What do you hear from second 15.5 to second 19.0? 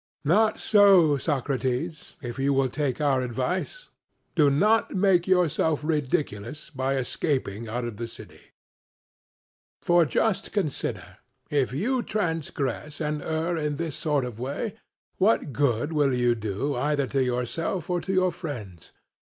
good will you do either to yourself or to your friends?